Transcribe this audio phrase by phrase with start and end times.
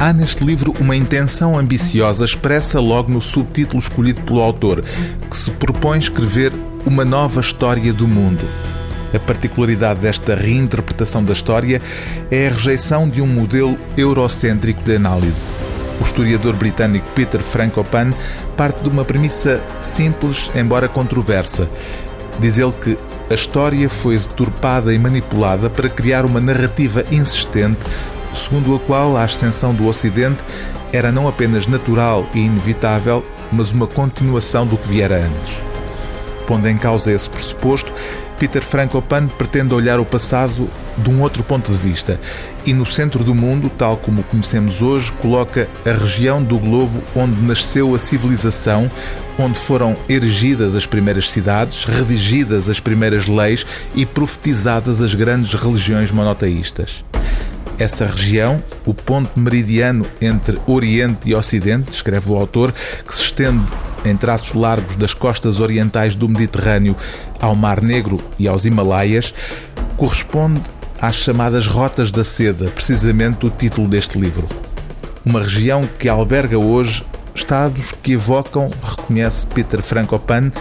[0.00, 4.82] Há neste livro uma intenção ambiciosa expressa logo no subtítulo escolhido pelo autor,
[5.30, 6.54] que se propõe escrever
[6.86, 8.42] uma nova história do mundo.
[9.14, 11.82] A particularidade desta reinterpretação da história
[12.30, 15.50] é a rejeição de um modelo eurocêntrico de análise.
[16.00, 18.14] O historiador britânico Peter Frankopan
[18.56, 21.68] parte de uma premissa simples, embora controversa.
[22.38, 22.96] Diz ele que
[23.28, 27.80] a história foi deturpada e manipulada para criar uma narrativa insistente
[28.32, 30.42] segundo a qual a ascensão do Ocidente
[30.92, 35.62] era não apenas natural e inevitável, mas uma continuação do que viera antes.
[36.46, 37.92] Pondo em causa esse pressuposto,
[38.38, 42.18] Peter Frankopan pretende olhar o passado de um outro ponto de vista
[42.64, 47.02] e no centro do mundo, tal como o conhecemos hoje, coloca a região do globo
[47.14, 48.90] onde nasceu a civilização,
[49.38, 56.10] onde foram erigidas as primeiras cidades, redigidas as primeiras leis e profetizadas as grandes religiões
[56.10, 57.04] monoteístas.
[57.80, 62.74] Essa região, o ponto meridiano entre Oriente e Ocidente, escreve o autor,
[63.08, 63.64] que se estende
[64.04, 66.94] em traços largos das costas orientais do Mediterrâneo
[67.40, 69.32] ao Mar Negro e aos Himalaias,
[69.96, 70.60] corresponde
[71.00, 74.46] às chamadas Rotas da Seda, precisamente o título deste livro.
[75.24, 77.02] Uma região que alberga hoje
[77.34, 80.52] estados que evocam, reconhece Peter Frankopan,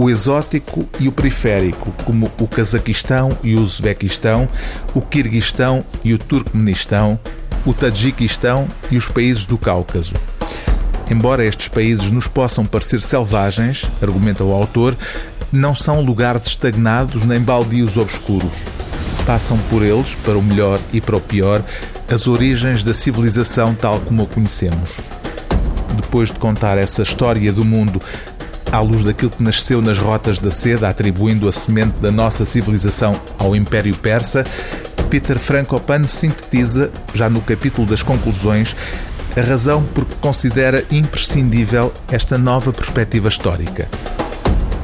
[0.00, 4.48] o exótico e o periférico, como o Cazaquistão e o Uzbequistão,
[4.94, 7.20] o Quirguistão e o Turcomenistão,
[7.66, 10.14] o Tajiquistão e os países do Cáucaso.
[11.10, 14.96] Embora estes países nos possam parecer selvagens, argumenta o autor,
[15.52, 18.64] não são lugares estagnados nem baldios obscuros.
[19.26, 21.62] Passam por eles, para o melhor e para o pior,
[22.08, 24.96] as origens da civilização tal como a conhecemos.
[25.94, 28.00] Depois de contar essa história do mundo
[28.72, 33.20] à luz daquilo que nasceu nas rotas da seda, atribuindo a semente da nossa civilização
[33.38, 34.44] ao Império Persa,
[35.08, 38.76] Peter Frankopan sintetiza, já no capítulo das conclusões,
[39.36, 43.88] a razão por que considera imprescindível esta nova perspectiva histórica.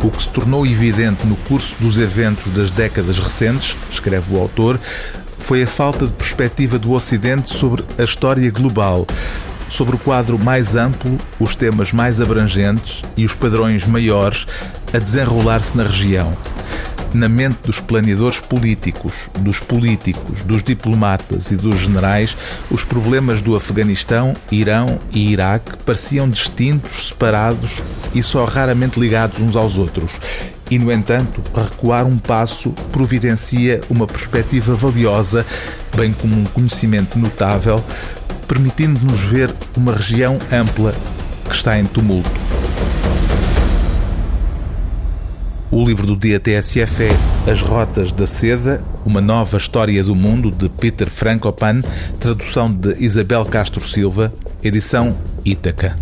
[0.02, 4.80] O que se tornou evidente no curso dos eventos das décadas recentes, escreve o autor,
[5.38, 9.06] foi a falta de perspectiva do Ocidente sobre a história global,
[9.68, 14.46] sobre o quadro mais amplo, os temas mais abrangentes e os padrões maiores
[14.92, 16.36] a desenrolar-se na região.
[17.14, 22.36] Na mente dos planeadores políticos, dos políticos, dos diplomatas e dos generais,
[22.70, 27.82] os problemas do Afeganistão, Irão e Iraque pareciam distintos, separados
[28.14, 30.20] e só raramente ligados uns aos outros.
[30.70, 35.46] E, no entanto, recuar um passo providencia uma perspectiva valiosa,
[35.96, 37.82] bem como um conhecimento notável
[38.46, 40.94] permitindo-nos ver uma região ampla
[41.48, 42.30] que está em tumulto.
[45.70, 50.50] O livro do dia TSF é As Rotas da Seda, uma nova história do mundo,
[50.50, 51.82] de Peter Frankopan,
[52.20, 54.32] tradução de Isabel Castro Silva,
[54.62, 55.96] edição Ítaca.